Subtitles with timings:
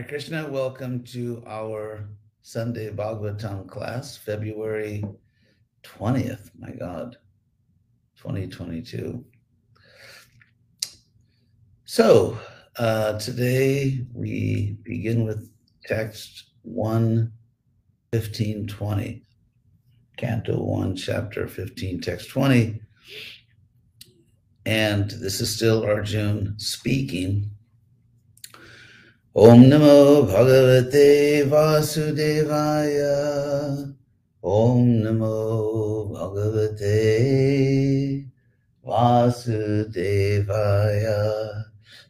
[0.00, 2.08] Hare Krishna, welcome to our
[2.40, 5.04] Sunday Bhagavatam class, February
[5.82, 6.50] 20th.
[6.58, 7.18] My God,
[8.16, 9.22] 2022.
[11.84, 12.38] So,
[12.78, 15.50] uh, today we begin with
[15.84, 17.30] text 1
[18.10, 19.22] 15 20,
[20.16, 22.80] Canto 1, chapter 15, text 20.
[24.64, 27.50] And this is still Arjun speaking
[29.32, 33.14] Om Namo Bhagavate Vasudevaya.
[34.42, 38.26] Om Namo Bhagavate
[38.84, 40.42] Vasudevaya.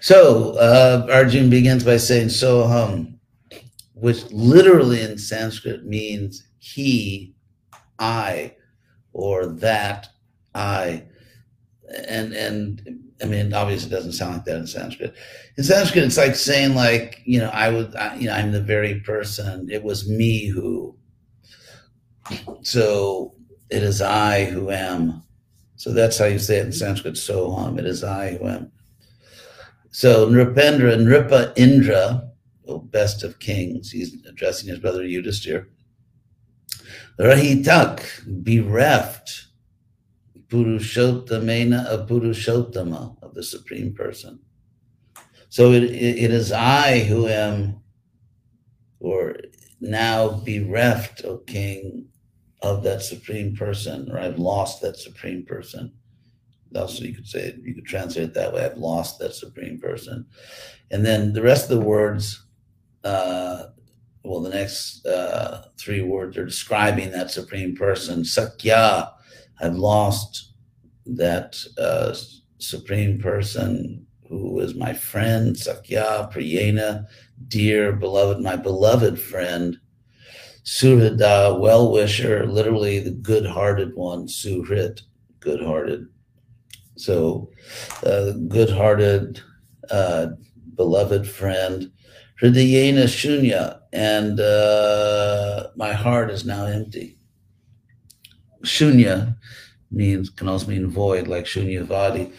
[0.00, 3.18] So uh, Arjun begins by saying Soham,
[3.94, 7.34] which literally in Sanskrit means he,
[7.98, 8.54] I,
[9.12, 10.08] or that
[10.54, 11.02] I.
[12.08, 15.15] And and I mean, obviously, it doesn't sound like that in Sanskrit.
[15.57, 18.61] In Sanskrit, it's like saying, like, you know, I would, I, you know, I'm the
[18.61, 19.69] very person.
[19.71, 20.97] It was me who.
[22.63, 23.33] So
[23.69, 25.23] it is I who am.
[25.77, 27.13] So that's how you say it in Sanskrit.
[27.13, 27.79] Soham.
[27.79, 28.71] It is I who am.
[29.91, 32.29] So Nripendra, Nripa Indra,
[32.67, 33.89] oh, best of kings.
[33.89, 35.65] He's addressing his brother Yudhisthira.
[37.17, 39.47] Rahitak, bereft
[40.53, 44.39] Purushottamena of Purushottama, of the Supreme Person.
[45.49, 47.81] So it, it is I who am,
[48.99, 49.35] or
[49.81, 52.05] now bereft, O King,
[52.61, 55.91] of that Supreme Person, or I've lost that Supreme Person.
[56.75, 58.63] Also, you could say you could translate it that way.
[58.63, 60.25] I've lost that Supreme Person.
[60.91, 62.45] And then the rest of the words,
[63.03, 63.65] uh,
[64.23, 68.23] well, the next uh, three words are describing that Supreme Person.
[68.23, 69.11] Sakya,
[69.59, 70.53] I've lost
[71.05, 72.15] that uh,
[72.59, 77.05] supreme person who is my friend, Sakya, Priyena,
[77.47, 79.77] dear, beloved, my beloved friend,
[80.63, 85.01] Surhida, well wisher, literally the good hearted one, Suhrit,
[85.39, 86.07] good hearted.
[86.95, 87.49] So,
[88.05, 89.41] uh, good hearted,
[89.91, 90.27] uh,
[90.75, 91.91] beloved friend,
[92.41, 97.17] Hridayena Shunya, and uh, my heart is now empty.
[98.65, 99.35] Shunya
[99.91, 102.33] means can also mean void, like shunyavadi.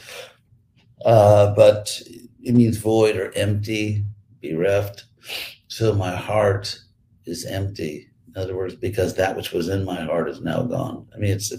[1.05, 2.01] Uh, but
[2.43, 4.05] it means void or empty,
[4.43, 5.05] bereft.
[5.69, 6.79] So my heart
[7.27, 8.09] is empty.
[8.29, 11.07] In other words, because that which was in my heart is now gone.
[11.15, 11.53] I mean, it's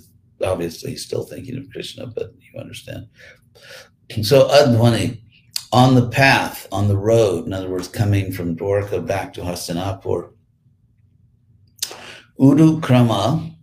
[0.44, 3.08] obviously he's still thinking of Krishna, but you understand.
[4.22, 5.22] So Advani,
[5.72, 10.32] on the path, on the road, in other words, coming from Dwarka back to Hastinapur,
[12.38, 13.55] Uru Krama,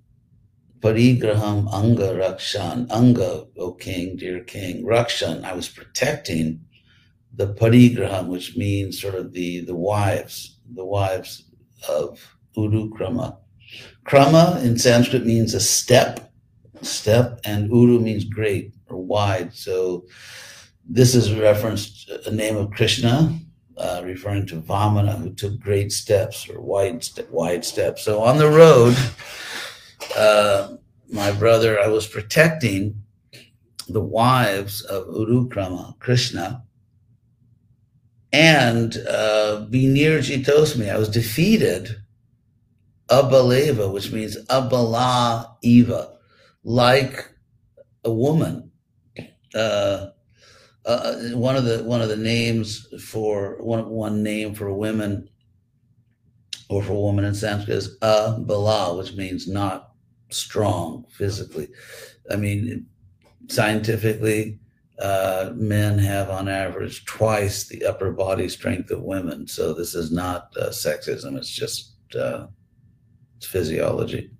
[0.83, 2.91] Parigraham Anga Rakshan.
[2.91, 4.85] Anga, O king, dear king.
[4.85, 6.61] Rakshan, I was protecting
[7.35, 11.45] the Parigraham, which means sort of the, the wives, the wives
[11.89, 13.39] of Uru Krama.
[14.63, 16.33] In Sanskrit means a step,
[16.83, 19.55] step, and Uru means great or wide.
[19.55, 20.05] So
[20.89, 23.39] this is a reference, a name of Krishna,
[23.79, 28.05] uh, referring to Vamana, who took great steps or wide, wide steps.
[28.05, 28.97] So on the road,
[30.17, 30.77] uh,
[31.11, 33.03] my brother, I was protecting
[33.89, 36.65] the wives of Urukrama, Krishna,
[38.33, 40.91] and uh, near Jitosmi.
[40.91, 41.97] I was defeated
[43.09, 46.17] Abaleva, which means Abala Eva,
[46.65, 47.29] like
[48.05, 48.71] a woman.
[49.55, 50.09] Uh,
[50.85, 55.29] uh, one of the one of the names for one one name for women
[56.69, 59.92] or for a woman in Sanskrit is Abala, which means not
[60.33, 61.69] strong physically.
[62.31, 62.87] I mean,
[63.49, 64.59] scientifically,
[64.99, 69.47] uh, men have on average twice the upper body strength of women.
[69.49, 72.47] So this is not uh, sexism; it's just uh,
[73.37, 74.31] it's physiology.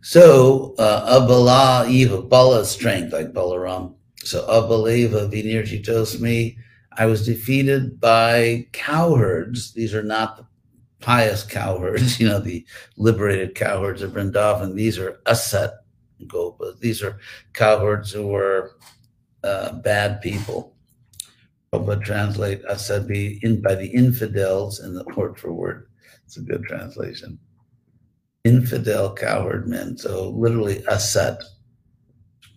[0.00, 3.94] So uh, abala eva bala strength like balaram.
[4.18, 6.56] So abaleva vinirjitosmi.
[6.92, 9.72] I was defeated by cowherds.
[9.72, 10.44] These are not the
[11.00, 12.64] pious cowherds, you know, the
[12.96, 14.74] liberated cowherds of Vrindavan.
[14.74, 15.72] These are asat
[16.26, 16.78] gopas.
[16.80, 17.18] These are
[17.52, 18.76] cowherds who were
[19.44, 20.74] uh, bad people.
[21.72, 25.88] Prabhupada translate asat in by the infidels in the word for word.
[26.24, 27.38] It's a good translation.
[28.44, 29.98] Infidel cowherd men.
[29.98, 31.42] So literally asat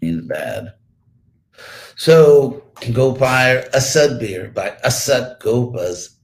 [0.01, 0.73] means bad.
[1.95, 6.15] So Gopar Asadbir by Asat Gopas,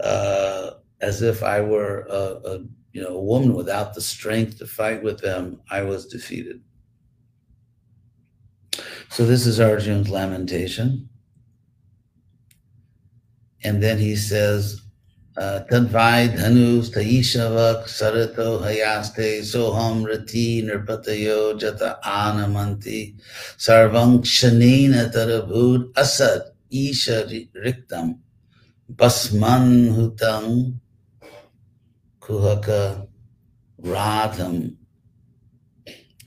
[0.00, 0.70] uh,
[1.00, 2.58] as if I were a, a
[2.92, 6.60] you know a woman without the strength to fight with them, I was defeated.
[9.08, 11.08] So this is Arjun's lamentation.
[13.64, 14.80] And then he says,
[15.36, 23.14] uh, Tadvai dhanus taishavak sarato hayaste soham rati nirpatayo jata anamanti
[23.58, 28.18] sarvang shanina tarabhud asad isha riktam
[28.94, 30.74] basman hutang
[32.26, 33.06] kuhaka
[33.82, 34.76] radham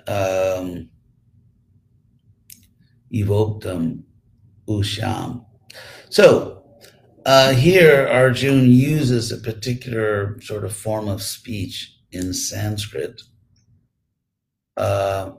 [0.07, 0.90] um,
[3.13, 4.04] evoktam
[4.68, 5.46] usham.
[6.10, 6.63] So
[7.25, 13.22] uh, here, Arjun uses a particular sort of form of speech in Sanskrit,
[14.78, 15.31] uh,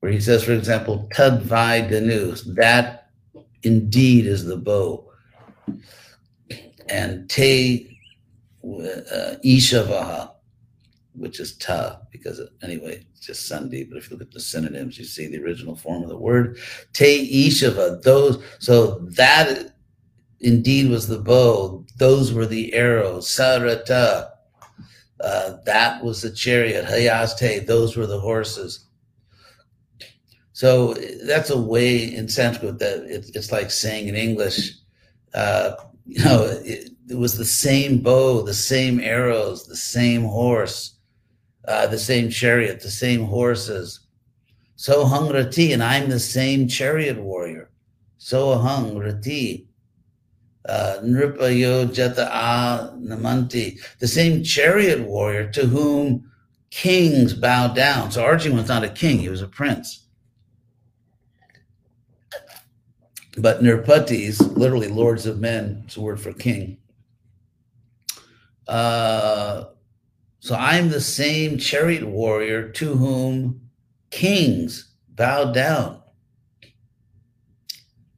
[0.00, 3.08] where he says, for example, Tadvai Danus, that
[3.62, 5.10] indeed is the bow.
[6.88, 7.91] And Te
[8.64, 10.32] uh, Ishavaha,
[11.14, 14.98] which is Ta, because anyway, it's just Sandhi, but if you look at the synonyms,
[14.98, 16.58] you see the original form of the word.
[16.92, 19.74] Te Ishava, those, so that
[20.40, 21.84] indeed was the bow.
[21.98, 23.28] Those were the arrows.
[23.28, 24.30] Sarata,
[25.20, 26.84] uh, that was the chariot.
[26.84, 28.86] Hayaste, those were the horses.
[30.52, 30.94] So
[31.24, 34.72] that's a way in Sanskrit that it, it's like saying in English,
[35.34, 35.72] uh,
[36.06, 40.96] you know, it, it, was the same bow, the same arrows, the same horse,
[41.66, 44.00] uh, the same chariot, the same horses.
[44.76, 47.70] So hung rati, and I'm the same chariot warrior.
[48.18, 49.68] So hung rati
[50.68, 56.30] uh, Nripayo Jata Namanti, the same chariot warrior to whom
[56.70, 58.10] kings bowed down.
[58.10, 60.06] So Arjun was not a king, he was a prince.
[63.38, 66.76] But Nirpatis, literally lords of men, it's a word for king.
[68.68, 69.64] Uh,
[70.40, 73.60] so I'm the same chariot warrior to whom
[74.10, 76.02] kings bowed down.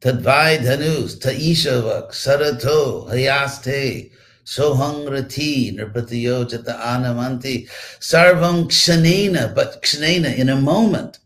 [0.00, 4.10] Tadvai dhanus, taishavak, sarato, hayaste,
[4.44, 7.68] sohang rati, nirpatiyo anamanti,
[8.00, 11.20] sarvam kshanena, but kshanena, in a moment.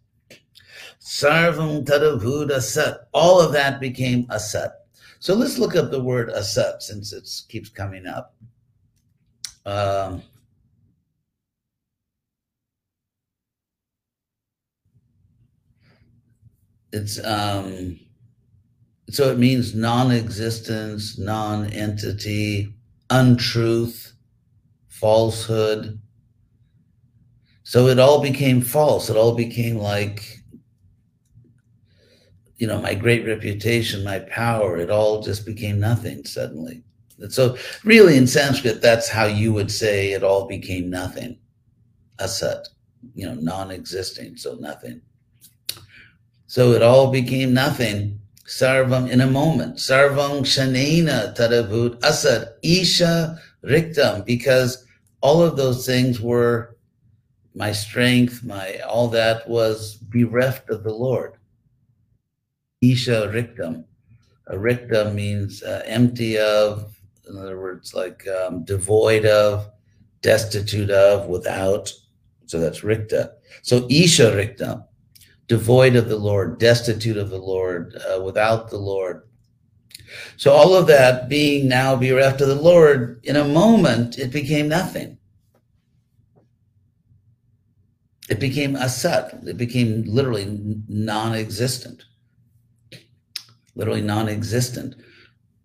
[1.01, 2.99] Sarvam tadavud asat.
[3.13, 4.71] All of that became asat.
[5.21, 8.35] So let's look up the word asat since it keeps coming up.
[9.69, 10.23] Um,
[16.91, 18.01] it's um,
[19.11, 22.73] so it means non existence, non entity,
[23.11, 24.15] untruth,
[24.89, 26.01] falsehood.
[27.65, 29.11] So it all became false.
[29.11, 30.43] It all became like,
[32.57, 36.85] you know, my great reputation, my power, it all just became nothing suddenly.
[37.29, 41.39] So, really, in Sanskrit, that's how you would say it all became nothing.
[42.21, 42.67] Asat,
[43.15, 45.01] you know, non existing, so nothing.
[46.47, 49.77] So it all became nothing sarvam in a moment.
[49.77, 54.87] Sarvam shanena tadavut asad isha riktam, because
[55.21, 56.77] all of those things were
[57.55, 61.35] my strength, my all that was bereft of the Lord.
[62.81, 63.85] Isha riktam.
[64.47, 66.98] A rikta means uh, empty of,
[67.29, 69.71] in other words, like um, devoid of,
[70.23, 71.93] destitute of, without.
[72.47, 73.33] So that's rikta.
[73.63, 74.87] So isha Rikta,
[75.47, 79.23] devoid of the Lord, destitute of the Lord, uh, without the Lord.
[80.37, 84.69] So all of that being now bereft of the Lord, in a moment, it became
[84.69, 85.19] nothing.
[88.31, 89.47] It became asat.
[89.47, 90.47] It became literally
[90.89, 92.05] non-existent.
[93.75, 94.97] Literally non-existent.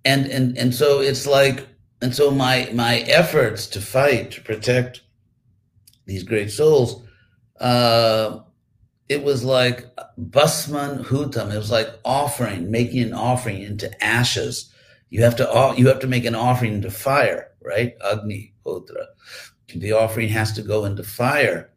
[0.06, 1.68] And and and so it's like,
[2.02, 5.02] and so my my efforts to fight to protect
[6.06, 7.02] these great souls
[7.64, 8.42] uh,
[9.10, 9.86] it was like
[10.18, 11.54] basman hutam.
[11.54, 14.70] It was like offering, making an offering into ashes.
[15.10, 17.94] You have to you have to make an offering into fire, right?
[18.12, 19.06] Agni hotra.
[19.74, 21.72] The offering has to go into fire.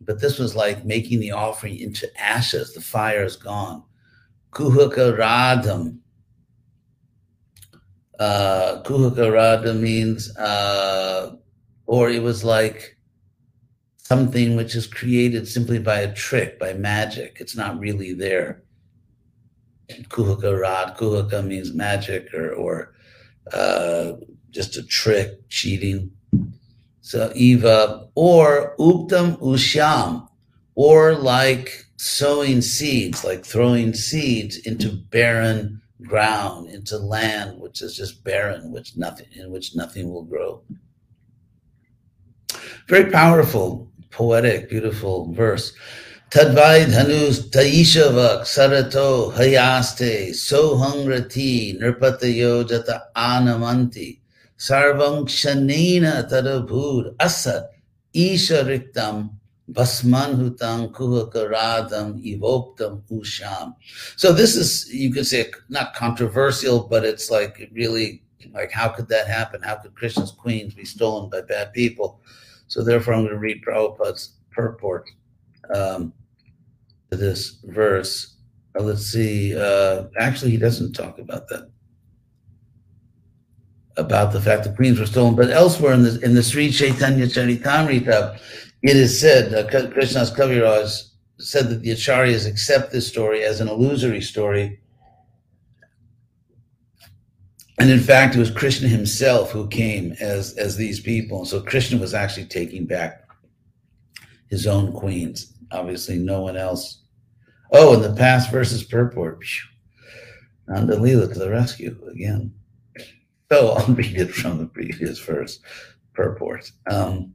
[0.00, 2.74] But this was like making the offering into ashes.
[2.74, 3.84] The fire is gone.
[4.50, 5.98] Kuhaka radham.
[8.22, 11.34] Uh, kuhaka radham means, uh,
[11.86, 12.96] or it was like
[13.96, 17.38] something which is created simply by a trick, by magic.
[17.40, 18.62] It's not really there.
[20.14, 22.94] Kuhaka rad, kuhaka means magic or, or
[23.52, 24.12] uh,
[24.50, 26.12] just a trick, cheating.
[27.00, 30.28] So Eva, or Uktam Usham,
[30.76, 38.24] or like sowing seeds, like throwing seeds into barren ground, into land which is just
[38.24, 40.62] barren, which nothing in which nothing will grow.
[42.88, 45.72] Very powerful, poetic, beautiful verse.
[46.30, 54.20] Tadvaid hanus taishava sarato hayaste sohangrati nirpatayo jata anamanti
[54.58, 57.68] sarvam kshanina tadabhud asat
[58.14, 59.30] isha riktam
[59.72, 63.74] basmanhutang kuhakaradam evoktam usham.
[64.16, 69.08] So this is, you could say, not controversial, but it's like really, like how could
[69.08, 69.62] that happen?
[69.62, 72.20] How could Krishna's queens be stolen by bad people?
[72.68, 75.08] So therefore I'm going to read Prabhupada's purport.
[75.74, 76.12] Um,
[77.16, 78.36] this verse.
[78.78, 79.56] Uh, let's see.
[79.56, 81.70] Uh, actually, he doesn't talk about that.
[83.98, 87.26] About the fact that queens were stolen, but elsewhere in the in the Sri Chaitanya
[87.26, 88.38] Charitamrita,
[88.82, 91.08] it is said uh, Krishnadas Kaviraj
[91.38, 94.80] said that the acharyas accept this story as an illusory story,
[97.78, 101.44] and in fact, it was Krishna himself who came as as these people.
[101.44, 103.28] So Krishna was actually taking back
[104.48, 105.52] his own queens.
[105.70, 107.02] Obviously, no one else
[107.74, 109.42] Oh, and the past versus purport.
[110.68, 112.54] Nanda Leela to the rescue again.
[113.50, 115.60] So I'll read it from the previous verse
[116.14, 116.72] purport.
[116.90, 117.34] Um,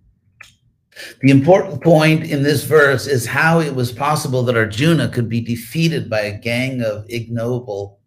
[1.22, 5.42] the important point in this verse is how it was possible that Arjuna could be
[5.42, 8.00] defeated by a gang of ignoble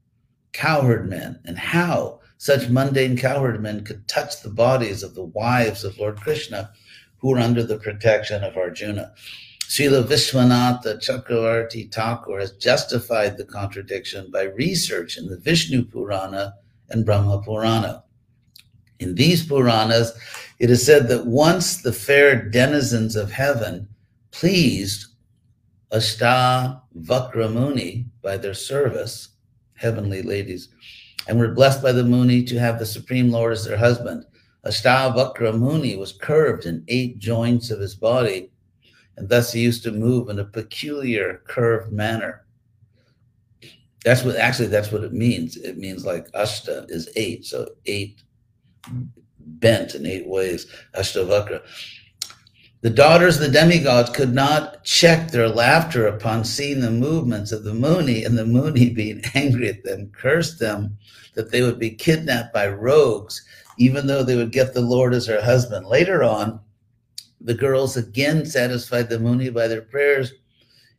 [0.52, 5.85] cowherd men, and how such mundane cowherd men could touch the bodies of the wives
[5.85, 6.70] of Lord Krishna
[7.18, 9.12] who were under the protection of Arjuna.
[9.68, 16.54] Srila Vishwanatha Chakravarti Thakur has justified the contradiction by research in the Vishnu Purana
[16.88, 18.02] and Brahma Purana.
[19.00, 20.12] In these Puranas,
[20.59, 23.88] it is said that once the fair denizens of heaven
[24.30, 25.07] pleased
[25.92, 29.30] Ashta Vakramuni by their service,
[29.75, 30.69] heavenly ladies,
[31.26, 34.25] and were blessed by the Muni to have the Supreme Lord as their husband.
[34.64, 38.50] Ashta Vakramuni was curved in eight joints of his body
[39.21, 42.47] and thus he used to move in a peculiar curved manner.
[44.02, 45.59] That's what actually that's what it means.
[45.59, 48.23] It means like ashta is eight, so eight
[49.38, 51.62] bent in eight ways, ashtavakra.
[52.82, 57.62] The daughters of the demigods could not check their laughter upon seeing the movements of
[57.62, 60.96] the Muni, and the Muni, being angry at them, cursed them
[61.34, 63.44] that they would be kidnapped by rogues,
[63.76, 65.87] even though they would get the Lord as her husband.
[65.87, 66.60] Later on,
[67.40, 70.32] the girls again satisfied the Muni by their prayers,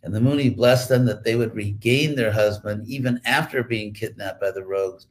[0.04, 4.40] and the Muni blessed them that they would regain their husband even after being kidnapped
[4.40, 5.08] by the rogues.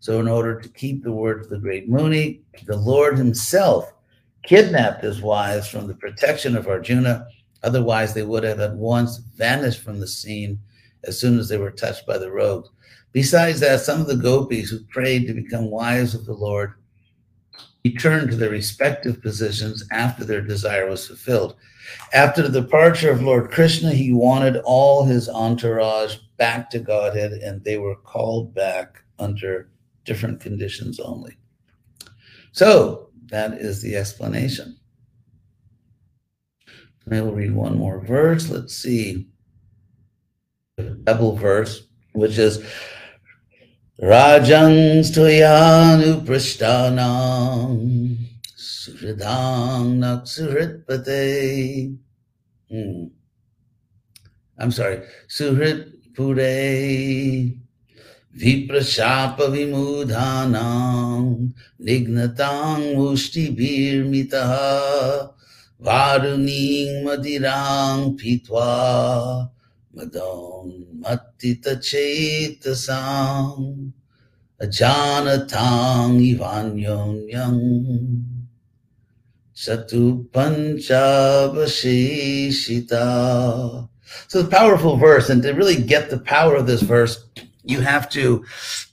[0.00, 3.92] So, in order to keep the word of the great Muni, the Lord himself
[4.42, 7.26] kidnapped his wives from the protection of Arjuna.
[7.62, 10.58] Otherwise, they would have at once vanished from the scene
[11.04, 12.70] as soon as they were touched by the rogues.
[13.12, 16.74] Besides that, some of the gopis who prayed to become wives of the Lord
[17.84, 21.56] returned to their respective positions after their desire was fulfilled.
[22.12, 27.62] After the departure of Lord Krishna, he wanted all his entourage back to Godhead, and
[27.64, 29.68] they were called back under
[30.04, 31.36] different conditions only.
[32.52, 34.76] So that is the explanation.
[37.10, 38.48] I will read one more verse.
[38.48, 39.26] Let's see.
[41.04, 42.64] Double verse, which is
[44.00, 48.16] Rajang Stoyanu Prashtanam
[48.56, 51.98] Suhridang Naksuhritpate.
[52.70, 53.04] Hmm.
[54.58, 57.59] I'm sorry, Suhrit Pure
[65.80, 69.50] Varuning Madirang Pitwa
[69.94, 70.68] Madon
[71.00, 73.58] Matita Chetasam
[74.58, 77.60] Ajanatang Ivanyong Yang
[79.52, 79.76] So
[84.42, 87.22] the powerful verse, and to really get the power of this verse,
[87.64, 88.44] you have to,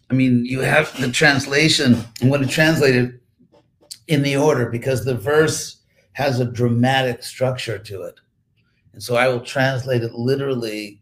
[0.09, 1.97] I mean, you have the translation.
[2.21, 3.21] I'm going to translate it
[4.07, 5.81] in the order because the verse
[6.13, 8.19] has a dramatic structure to it.
[8.93, 11.01] And so I will translate it literally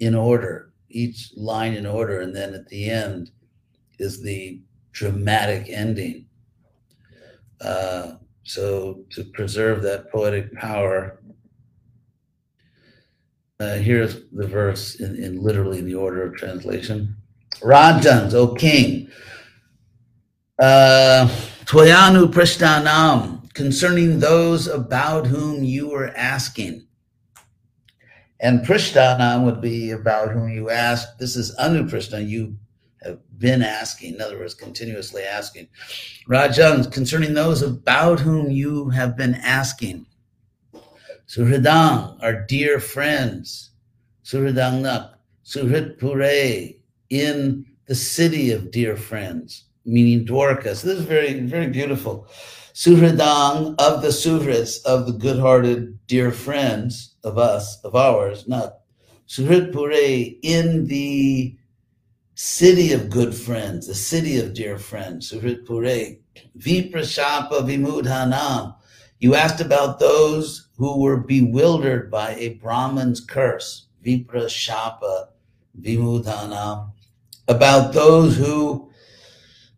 [0.00, 2.20] in order, each line in order.
[2.20, 3.30] And then at the end
[3.98, 4.60] is the
[4.92, 6.26] dramatic ending.
[7.60, 8.12] Uh,
[8.44, 11.20] so to preserve that poetic power,
[13.60, 17.16] uh, here's the verse in, in literally in the order of translation.
[17.60, 19.10] Rajans, O king,
[20.58, 21.28] uh,
[21.64, 26.86] Twayanu Prishtanam, concerning those about whom you were asking.
[28.40, 31.18] And Prishtanam would be about whom you asked.
[31.18, 32.56] This is Anu Prishna, you
[33.02, 35.68] have been asking, in other words, continuously asking.
[36.28, 40.06] Rajan, concerning those about whom you have been asking.
[41.34, 43.70] Suhridang, our dear friends.
[44.24, 45.14] Suhridangnak,
[45.44, 46.74] Suhrit Pure,
[47.10, 50.74] in the city of dear friends meaning Dwarka.
[50.74, 52.26] So this is very, very beautiful.
[52.72, 58.80] Suhridang of the Suhrits, of the good-hearted dear friends of us, of ours, not
[59.28, 61.56] Suhrit in the
[62.34, 66.16] city of good friends, the city of dear friends, Suhrit Pure,
[66.58, 68.74] Viprashapa Vimudhanam.
[69.20, 75.28] You asked about those who were bewildered by a Brahman's curse, Viprashapa
[75.80, 76.90] Vimudhanam,
[77.48, 78.90] about those who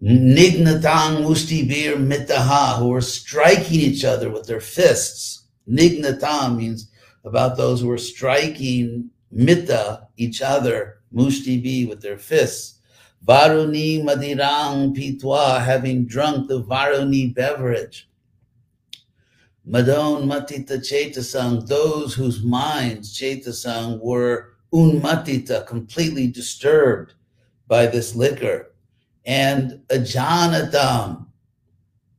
[0.02, 5.46] Nignatang Mustibir Mitaha, who were striking each other with their fists.
[5.68, 6.90] Nignatang means
[7.24, 12.80] about those who were striking mita, each other, mustibi, with their fists.
[13.26, 18.08] Varuni Madirang Pitwa, having drunk the Varuni beverage.
[19.68, 27.14] Madon Matita Chetasang, those whose minds, Chetasang, were unmatita, completely disturbed
[27.66, 28.72] by this liquor
[29.24, 31.26] and Ajanatam,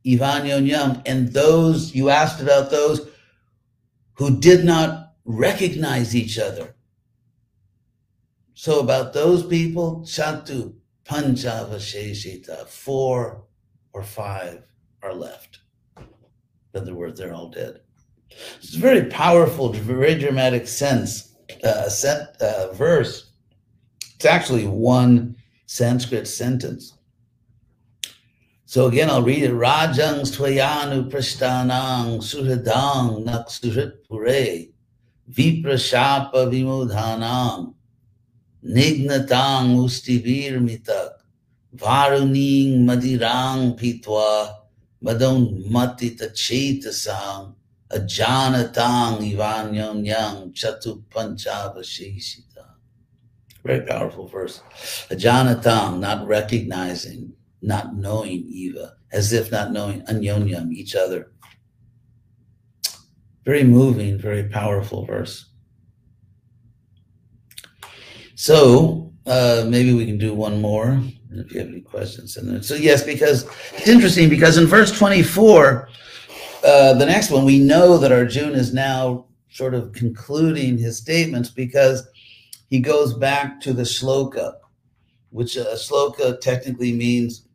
[0.04, 3.08] Ivanyonyam, and those, you asked about those
[4.14, 6.74] who did not recognize each other.
[8.52, 10.74] So about those people, Chatu
[11.06, 13.44] Panchavasheshita, four
[13.92, 14.64] or five
[15.02, 15.60] are left.
[16.78, 17.80] In other words, they're all dead.
[18.58, 23.32] It's a very powerful, very dramatic sense, uh, set, uh, verse.
[24.14, 26.94] It's actually one Sanskrit sentence.
[28.66, 29.50] So again, I'll read it.
[29.50, 34.66] Rajang Swayanu Prashtanang Suhridang Naksuhrit Pure
[35.32, 37.74] Viprashapa Vimudhanang
[38.64, 41.10] Nignatang Ustivir Mitak
[41.74, 44.67] Varuning Madirang Pitwa
[45.02, 47.54] Madon Matita Chetasang
[47.90, 52.64] Ajanatang Ivanyon Yang Chatu Panchavashishita.
[53.64, 54.62] Very powerful verse.
[55.10, 57.32] Ajanatang, not recognizing
[57.62, 61.32] not knowing Eva, as if not knowing anyon Anyonyam, each other.
[63.44, 65.46] Very moving, very powerful verse.
[68.34, 72.36] So uh, maybe we can do one more if you have any questions.
[72.36, 75.88] And so yes, because it's interesting because in verse 24,
[76.64, 81.50] uh, the next one, we know that Arjuna is now sort of concluding his statements
[81.50, 82.08] because
[82.68, 84.54] he goes back to the shloka,
[85.30, 87.46] which a uh, shloka technically means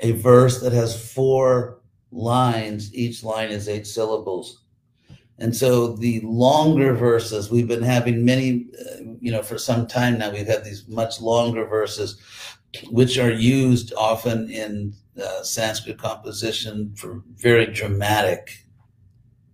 [0.00, 2.94] a verse that has four lines.
[2.94, 4.62] Each line is eight syllables.
[5.38, 10.18] And so the longer verses, we've been having many, uh, you know, for some time
[10.18, 12.20] now, we've had these much longer verses,
[12.90, 18.64] which are used often in uh, Sanskrit composition for very dramatic,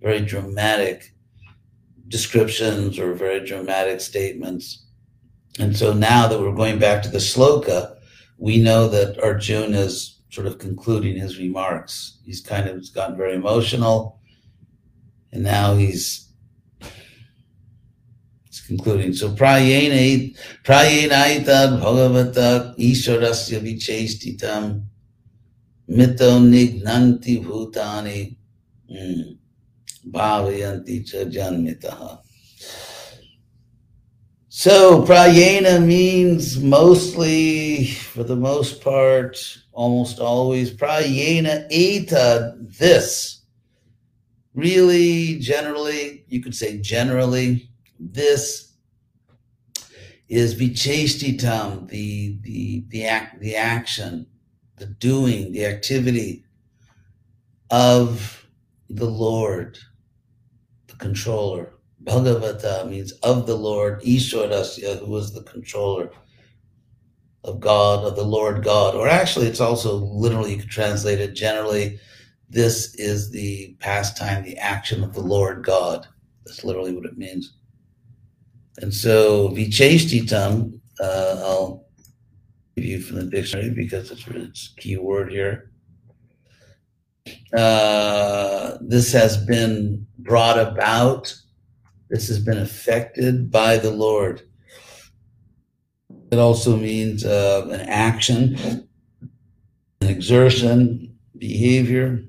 [0.01, 1.15] very dramatic
[2.09, 4.85] descriptions or very dramatic statements.
[5.59, 7.97] And so now that we're going back to the sloka,
[8.39, 12.19] we know that Arjuna is sort of concluding his remarks.
[12.25, 14.19] He's kind of gotten very emotional,
[15.31, 16.32] and now he's he's
[18.67, 19.13] concluding.
[19.13, 24.85] So prayena prayenaita bhagavata ishwarasya vichestitam
[25.89, 28.37] mito nignanti bhutani
[28.89, 29.33] hmm,
[30.11, 32.19] bhavayanti cha janmitaha.
[34.49, 39.39] So prayena means mostly, for the most part,
[39.73, 43.41] almost always, prayena eta, this.
[44.55, 47.72] Really, generally, you could say generally,
[48.11, 48.73] this
[50.29, 54.27] is vichestitam, the the the act, the action,
[54.77, 56.45] the doing, the activity
[57.71, 58.47] of
[58.89, 59.79] the Lord,
[60.89, 61.75] the controller.
[62.05, 66.11] Bhagavata means of the Lord, Ishwarasya, who was the controller
[67.45, 68.95] of God, of the Lord God.
[68.95, 72.01] Or actually, it's also literally, you could translate it generally,
[72.49, 76.07] this is the pastime, the action of the Lord God.
[76.45, 77.55] That's literally what it means.
[78.79, 81.87] And so, vichestitam, uh, I'll
[82.77, 85.71] give you from the dictionary because it's, it's a key word here.
[87.57, 91.35] Uh, this has been brought about
[92.13, 94.43] this has been affected by the Lord.
[96.31, 98.87] It also means uh, an action,
[100.03, 102.23] an exertion, behavior.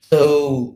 [0.00, 0.75] So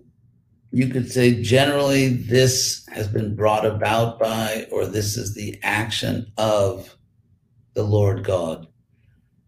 [0.72, 6.30] you could say generally this has been brought about by, or this is the action
[6.36, 6.96] of
[7.74, 8.68] the Lord God.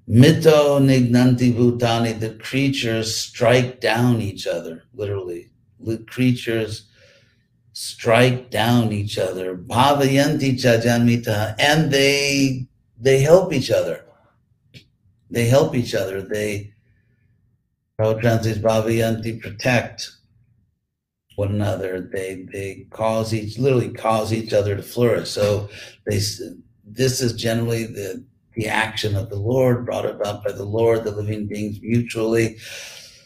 [0.09, 5.51] Mito nignanti bhutani, the creatures strike down each other, literally.
[5.79, 6.89] The creatures
[7.73, 9.57] strike down each other.
[9.57, 12.67] Bhavayanti chajanmita, and they
[12.99, 14.05] they help each other.
[15.31, 16.21] They help each other.
[16.21, 16.73] They
[17.99, 20.11] Prabhupada translates Bhavayanti protect
[21.43, 22.01] one another.
[22.01, 25.31] They they cause each literally cause each other to flourish.
[25.31, 25.69] So
[26.07, 26.21] they
[26.85, 28.25] this is generally the
[28.55, 31.05] the action of the Lord brought about by the Lord.
[31.05, 32.59] The living beings mutually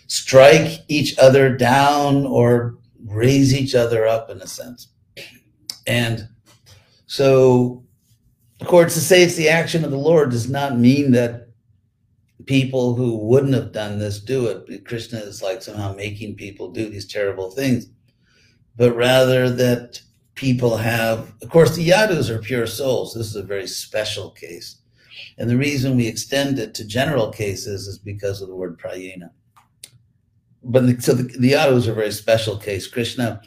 [0.06, 4.88] strike each other down or raise each other up in a sense.
[5.86, 6.28] And
[7.06, 7.84] so,
[8.60, 11.46] of course, to say it's the action of the Lord does not mean that
[12.46, 14.84] people who wouldn't have done this do it.
[14.84, 17.88] Krishna is like somehow making people do these terrible things,
[18.76, 20.00] but rather that
[20.34, 23.14] people have, of course, the Yadus are pure souls.
[23.14, 24.80] This is a very special case.
[25.38, 29.30] And the reason we extend it to general cases is because of the word prayena.
[30.62, 32.86] But the, so the, the Yadus are a very special case.
[32.86, 33.40] Krishna,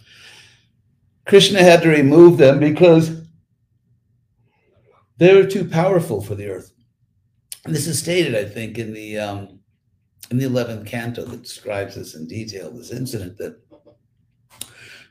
[1.25, 3.21] Krishna had to remove them because
[5.17, 6.71] they were too powerful for the earth.
[7.65, 9.59] And this is stated, I think, in the um,
[10.31, 12.71] in the eleventh canto that describes this in detail.
[12.71, 13.59] This incident that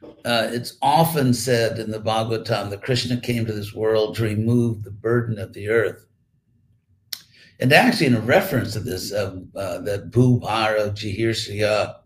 [0.03, 4.85] uh, it's often said in the Bhagavatam that Krishna came to this world to remove
[4.85, 6.07] the burden of the earth.
[7.61, 11.97] And actually, in a reference to this, um, uh, that Bhubhara Jihirshiya,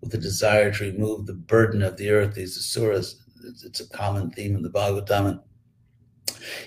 [0.00, 3.88] with the desire to remove the burden of the earth, these asuras, it's, it's a
[3.90, 5.40] common theme in the Bhagavatam.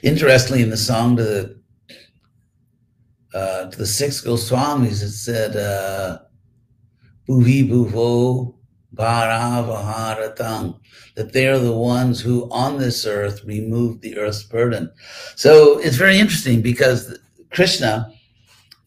[0.04, 1.62] Interestingly, in the song to the
[3.34, 6.20] uh, to the six Goswamis, it said, uh,
[7.30, 8.56] Bhuvi Bhuvo
[11.16, 14.92] That they are the ones who on this earth remove the earth's burden.
[15.36, 17.18] So it's very interesting because
[17.52, 18.14] Krishna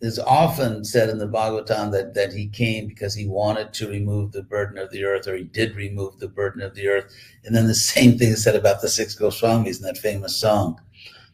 [0.00, 4.32] is often said in the Bhagavatam that, that he came because he wanted to remove
[4.32, 7.12] the burden of the earth, or he did remove the burden of the earth.
[7.44, 10.80] And then the same thing is said about the six Goswamis in that famous song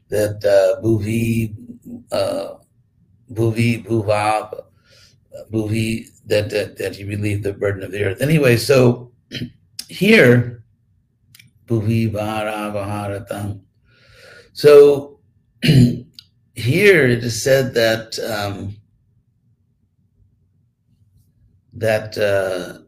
[0.09, 1.55] that uh, Bhuvi,
[2.13, 2.55] uh,
[3.33, 3.85] Bhuvi,
[5.53, 8.21] Bhuvi, that, that, that he relieved the burden of the earth.
[8.21, 9.13] Anyway, so
[9.89, 10.65] here,
[14.53, 15.21] So
[15.63, 18.77] here it is said that um,
[21.75, 22.80] that uh,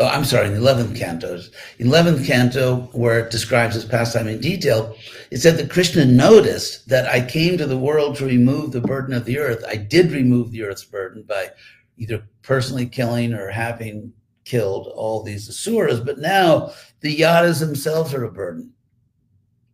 [0.00, 1.40] oh, I'm sorry, in the eleventh canto,
[1.78, 4.96] eleventh canto, where it describes his pastime in detail,
[5.30, 9.14] it said that Krishna noticed that I came to the world to remove the burden
[9.14, 9.64] of the earth.
[9.68, 11.50] I did remove the earth's burden by
[11.96, 14.12] either personally killing or having
[14.44, 18.72] killed all these asuras, but now the Yadus themselves are a burden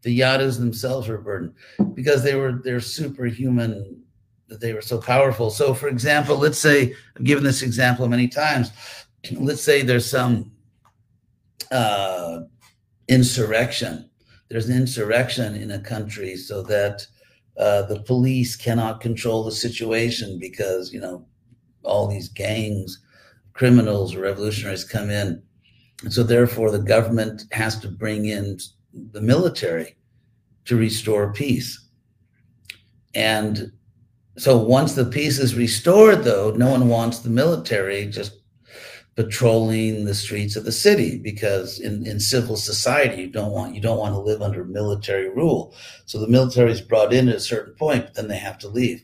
[0.07, 1.53] the Yadus themselves were burden
[1.95, 4.01] because they were they're superhuman
[4.47, 5.51] that they were so powerful.
[5.51, 8.71] So, for example, let's say I've given this example many times.
[9.33, 10.53] Let's say there's some
[11.71, 12.41] uh,
[13.09, 14.11] insurrection.
[14.49, 17.07] There's an insurrection in a country so that
[17.57, 21.27] uh, the police cannot control the situation because you know
[21.83, 23.03] all these gangs,
[23.55, 25.43] criminals, revolutionaries come in,
[26.03, 28.59] and so therefore the government has to bring in
[29.13, 29.97] the military
[30.67, 31.89] to restore peace.
[33.15, 33.73] And
[34.37, 38.33] so once the peace is restored, though, no one wants the military just
[39.17, 43.81] patrolling the streets of the city because in, in civil society you don't want you
[43.81, 45.75] don't want to live under military rule.
[46.05, 48.69] So the military is brought in at a certain point, but then they have to
[48.69, 49.03] leave.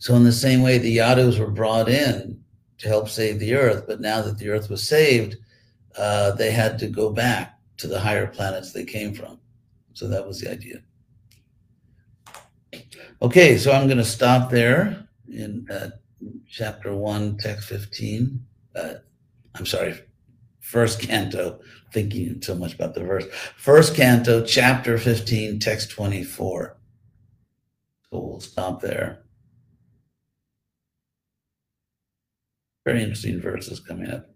[0.00, 2.42] So in the same way, the Yadus were brought in
[2.78, 5.36] to help save the earth, but now that the earth was saved,
[5.96, 9.38] uh, they had to go back to the higher planets they came from.
[9.92, 10.82] So that was the idea.
[13.22, 15.90] Okay, so I'm going to stop there in uh,
[16.48, 18.44] chapter 1, text 15.
[18.74, 18.94] Uh,
[19.54, 20.00] I'm sorry,
[20.60, 21.60] first canto,
[21.92, 23.26] thinking so much about the verse.
[23.56, 26.76] First canto, chapter 15, text 24.
[28.10, 29.24] So we'll stop there.
[32.84, 34.26] Very interesting verses coming up.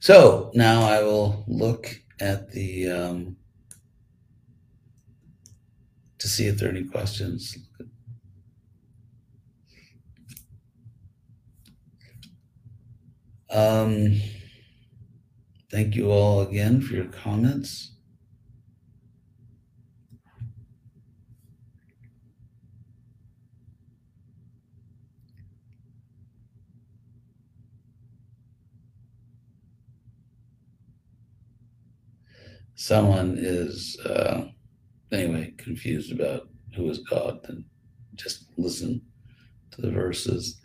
[0.00, 3.36] So now I will look at the um,
[6.18, 7.56] to see if there are any questions.
[13.50, 14.20] Um,
[15.70, 17.92] thank you all again for your comments.
[32.74, 34.48] Someone is, uh,
[35.10, 37.64] anyway, confused about who is God, then
[38.14, 39.00] just listen
[39.70, 40.60] to the verses.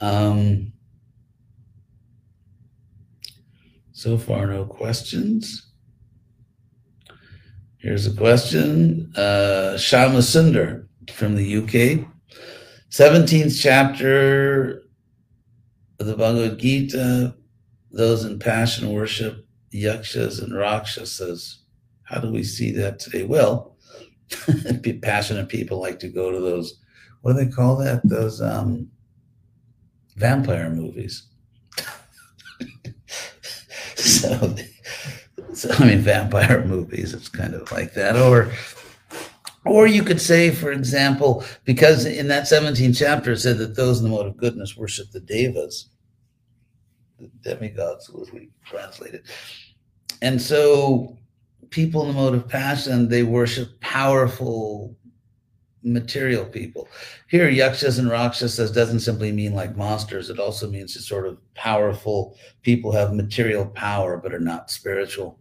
[0.00, 0.73] Um,
[3.94, 5.70] so far, no questions.
[7.78, 9.12] Here's a question.
[9.14, 12.06] Uh, Shama Sundar from the UK.
[12.90, 14.82] 17th chapter
[16.00, 17.36] of the Bhagavad Gita,
[17.92, 21.60] those in passion worship yakshas and rakshasas.
[22.02, 23.22] How do we see that today?
[23.22, 23.76] Well,
[25.02, 26.80] passionate people like to go to those,
[27.22, 28.00] what do they call that?
[28.02, 28.88] Those um,
[30.16, 31.28] vampire movies.
[34.20, 34.54] so
[35.54, 38.16] so, I mean, vampire movies, it's kind of like that.
[38.16, 38.50] Or,
[39.64, 43.98] or you could say, for example, because in that 17th chapter it said that those
[43.98, 45.90] in the mode of goodness worship the devas,
[47.20, 49.24] the demigods, as we translate it.
[50.22, 51.16] And so
[51.70, 54.96] people in the mode of passion, they worship powerful
[55.84, 56.88] material people.
[57.28, 60.30] Here, yakshas and rakshasas doesn't simply mean like monsters.
[60.30, 65.38] It also means it's sort of powerful people have material power but are not spiritual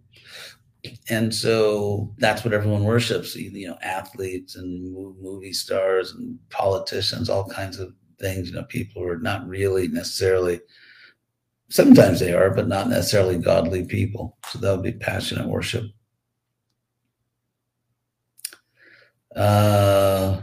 [1.09, 7.47] and so that's what everyone worships you know athletes and movie stars and politicians all
[7.47, 10.59] kinds of things you know people who are not really necessarily
[11.69, 15.85] sometimes they are but not necessarily godly people so that would be passionate worship
[19.35, 20.41] uh,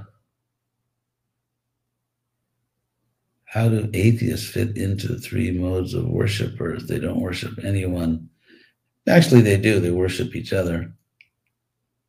[3.44, 8.30] how do atheists fit into the three modes of worshipers they don't worship anyone
[9.08, 9.80] Actually, they do.
[9.80, 10.92] They worship each other.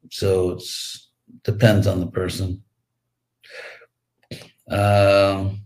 [0.09, 0.63] So it
[1.43, 2.63] depends on the person.
[4.69, 5.61] Um,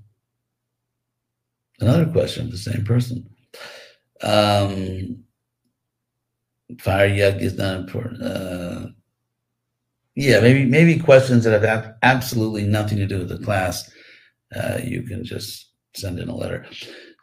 [1.80, 3.30] another question, the same person.
[4.21, 5.23] Um,
[6.80, 8.23] fire yug is not important.
[8.23, 8.88] Uh,
[10.15, 13.89] yeah, maybe maybe questions that have absolutely nothing to do with the class.
[14.56, 16.65] Uh, you can just send in a letter.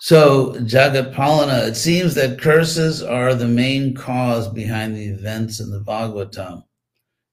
[0.00, 5.70] So, Jagat Palana, it seems that curses are the main cause behind the events in
[5.70, 6.64] the Bhagavatam.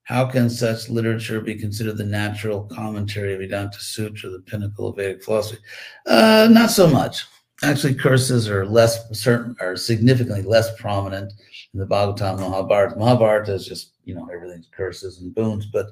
[0.04, 4.96] How can such literature be considered the natural commentary of Vedanta Sutra, the pinnacle of
[4.96, 5.60] Vedic philosophy?
[6.06, 7.26] Uh, not so much.
[7.62, 11.32] Actually, curses are less certain, are significantly less prominent
[11.74, 12.96] in the Bhagavatam Mahabharata.
[12.96, 15.86] Mahabharata is just, you know, everything's curses and boons, but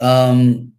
[0.00, 0.72] um,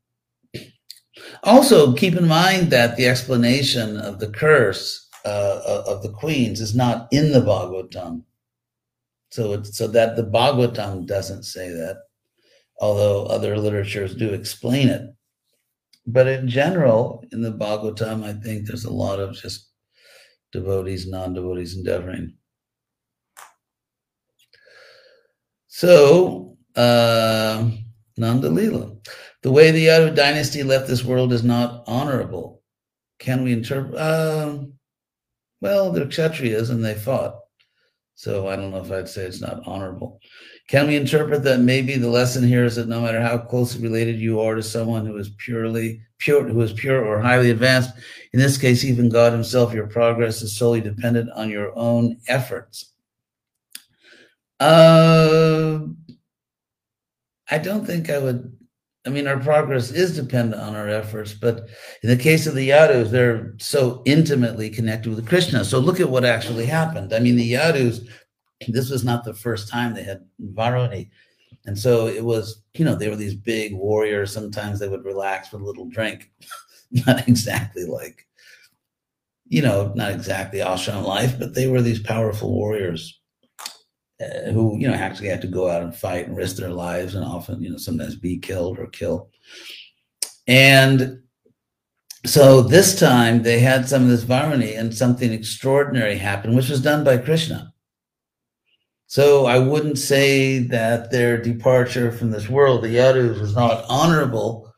[1.43, 6.75] also, keep in mind that the explanation of the curse uh, of the queens is
[6.75, 8.23] not in the Bhagavatam.
[9.32, 11.97] So, it's, so that the Bhagavatam doesn't say that,
[12.80, 15.13] although other literatures do explain it.
[16.08, 19.69] But in general, in the Bhagavatam, I think there's a lot of just
[20.52, 22.34] devotees, non devotees endeavoring.
[25.80, 27.70] So, uh,
[28.18, 28.98] Nanda Lila.
[29.44, 32.62] The way the Yadu dynasty left this world is not honorable.
[33.20, 33.96] Can we interpret?
[33.96, 34.58] Uh,
[35.62, 37.39] well, they're Kshatriyas and they fought.
[38.15, 40.20] So I don't know if I'd say it's not honorable.
[40.68, 44.20] Can we interpret that maybe the lesson here is that no matter how closely related
[44.20, 47.92] you are to someone who is purely pure, who is pure or highly advanced,
[48.34, 52.96] in this case, even God Himself, your progress is solely dependent on your own efforts.
[54.60, 55.80] Uh,
[57.50, 58.60] I don't think I would
[59.06, 61.69] I mean, our progress is dependent on our efforts, but
[62.04, 65.63] in the case of the Yadus, they're so intimately connected with Krishna.
[65.63, 67.13] So look at what actually happened.
[67.13, 68.06] I mean, the Yadus,
[68.67, 71.10] this was not the first time they had Varuni.
[71.65, 74.34] And so it was, you know, they were these big warriors.
[74.34, 76.30] Sometimes they would relax with a little drink.
[77.08, 78.28] not exactly like,
[79.48, 83.19] you know, not exactly ashram life, but they were these powerful warriors
[84.22, 87.16] uh, who you know actually had to go out and fight and risk their lives
[87.16, 89.30] and often you know sometimes be killed or kill.
[90.46, 91.22] And
[92.26, 96.82] so this time they had some of this varuni and something extraordinary happened which was
[96.82, 97.74] done by krishna.
[99.08, 104.70] So i wouldn't say that their departure from this world the yadus was not honorable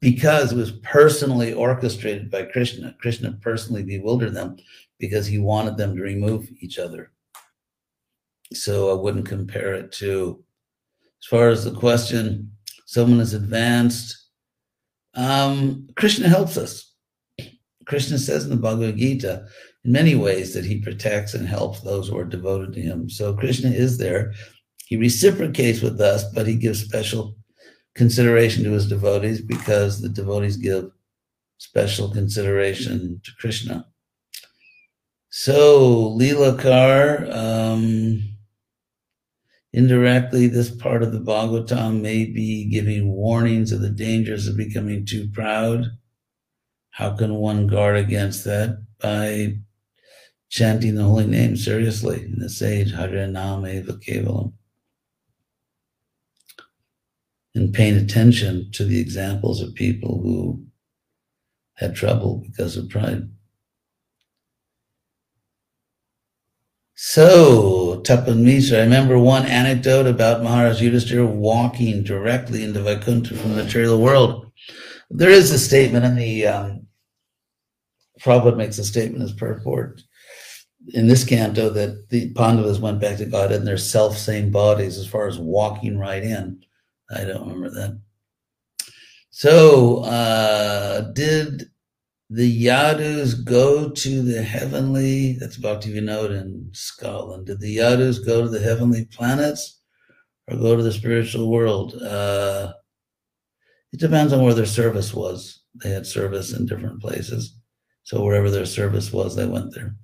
[0.00, 2.94] because it was personally orchestrated by krishna.
[3.00, 4.56] Krishna personally bewildered them
[4.98, 7.13] because he wanted them to remove each other
[8.56, 10.42] so I wouldn't compare it to.
[11.22, 12.52] As far as the question,
[12.86, 14.28] someone is advanced.
[15.14, 16.92] Um, Krishna helps us.
[17.86, 19.46] Krishna says in the Bhagavad Gita,
[19.84, 23.10] in many ways, that he protects and helps those who are devoted to him.
[23.10, 24.32] So Krishna is there.
[24.86, 27.36] He reciprocates with us, but he gives special
[27.94, 30.90] consideration to his devotees because the devotees give
[31.58, 33.86] special consideration to Krishna.
[35.30, 38.33] So, Leela Kar, um,
[39.74, 45.04] Indirectly, this part of the Bhagavatam may be giving warnings of the dangers of becoming
[45.04, 45.86] too proud.
[46.90, 48.80] How can one guard against that?
[49.00, 49.56] By
[50.48, 54.52] chanting the holy name seriously in the sage, Hare Nam Eva Kevalam.
[57.56, 60.64] And paying attention to the examples of people who
[61.78, 63.28] had trouble because of pride.
[66.94, 73.54] So, Tapan Mishra, I remember one anecdote about Maharaj Yudhishthira walking directly into Vaikuntha from
[73.54, 74.52] the material world.
[75.10, 76.86] There is a statement in the, um,
[78.20, 80.02] Prabhupada makes a statement as purport
[80.92, 84.98] in this canto that the Pandavas went back to God in their self same bodies
[84.98, 86.62] as far as walking right in.
[87.10, 87.98] I don't remember that.
[89.30, 91.70] So, uh, did
[92.30, 97.46] the Yadus go to the heavenly, that's Bhaktivinoda in Scotland.
[97.46, 99.80] Did the Yadus go to the heavenly planets
[100.48, 101.94] or go to the spiritual world?
[101.94, 102.72] Uh,
[103.92, 105.62] it depends on where their service was.
[105.82, 107.56] They had service in different places.
[108.04, 109.94] So wherever their service was, they went there.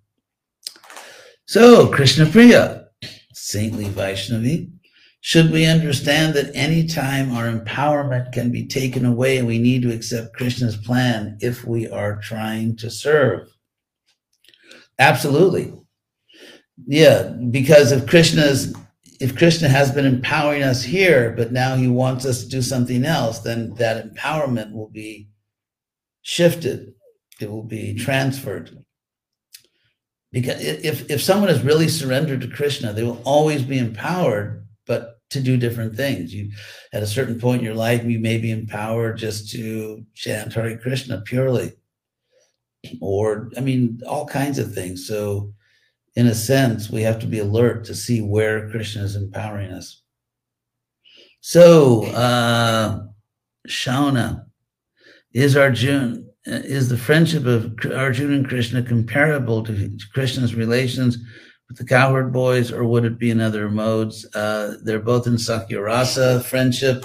[1.47, 2.87] So, Krishna Priya,
[3.33, 4.71] saintly Vaishnavi,
[5.23, 9.93] should we understand that any time our empowerment can be taken away, we need to
[9.93, 13.49] accept Krishna's plan if we are trying to serve?
[14.99, 15.75] Absolutely.
[16.87, 18.75] Yeah, because if Krishna's
[19.21, 23.05] if Krishna has been empowering us here, but now he wants us to do something
[23.05, 25.29] else, then that empowerment will be
[26.23, 26.95] shifted.
[27.39, 28.83] It will be transferred.
[30.33, 35.21] Because if, if someone has really surrendered to Krishna, they will always be empowered but
[35.31, 36.35] to do different things.
[36.35, 36.51] You,
[36.93, 40.79] at a certain point in your life, you may be empowered just to chant Hare
[40.79, 41.73] Krishna purely,
[43.01, 45.07] or I mean, all kinds of things.
[45.07, 45.53] So,
[46.17, 50.03] in a sense, we have to be alert to see where Krishna is empowering us.
[51.41, 53.03] So, uh,
[53.69, 54.45] Shauna,
[55.33, 61.19] is Arjuna is the friendship of Arjuna and Krishna comparable to Krishna's relations
[61.71, 64.27] with the Cowherd Boys, or would it be in other modes?
[64.35, 67.05] Uh, they're both in sakhya friendship,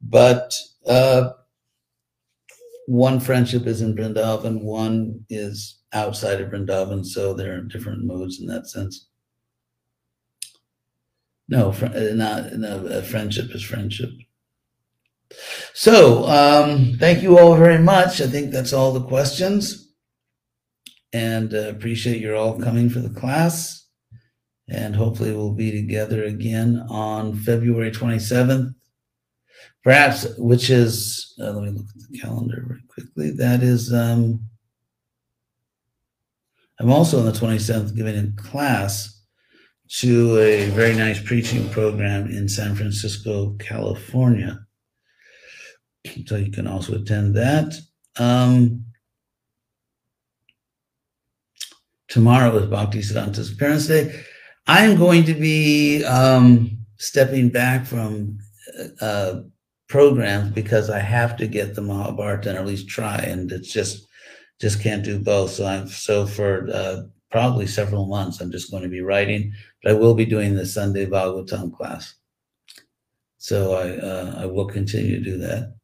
[0.00, 0.54] but
[0.86, 1.32] uh,
[2.86, 8.04] one friendship is in Vrindavan, one is outside of Vrindavan, so there are in different
[8.04, 9.06] modes in that sense.
[11.50, 13.02] No, fr- uh, not no.
[13.02, 14.10] friendship is friendship.
[15.74, 18.22] So, um, thank you all very much.
[18.22, 19.92] I think that's all the questions,
[21.12, 23.80] and uh, appreciate you all coming for the class
[24.70, 28.74] and hopefully we'll be together again on February 27th.
[29.82, 33.30] Perhaps, which is, uh, let me look at the calendar very quickly.
[33.30, 34.44] That is, um,
[36.78, 39.22] I'm also on the 27th giving a class
[39.88, 44.60] to a very nice preaching program in San Francisco, California.
[46.26, 47.74] So you can also attend that.
[48.18, 48.84] Um,
[52.08, 54.24] tomorrow is Bhakti Siddhanta's Appearance Day.
[54.70, 58.38] I'm going to be um, stepping back from
[59.00, 59.40] uh,
[59.88, 64.06] programs because I have to get the Mahabharata and at least try, and it's just
[64.60, 65.50] just can't do both.
[65.50, 67.02] So I'm so for uh,
[67.32, 69.52] probably several months I'm just going to be writing,
[69.82, 72.14] but I will be doing the Sunday Bhagavatam class.
[73.38, 75.74] So I uh, I will continue to do that.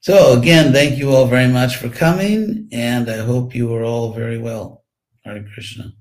[0.00, 4.14] So again, thank you all very much for coming, and I hope you are all
[4.14, 4.86] very well.
[5.26, 5.92] Hare Krishna.